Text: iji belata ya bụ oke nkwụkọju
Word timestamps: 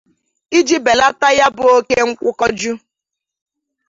iji 0.57 0.77
belata 0.85 1.29
ya 1.39 1.47
bụ 1.55 1.63
oke 1.77 1.97
nkwụkọju 2.09 2.73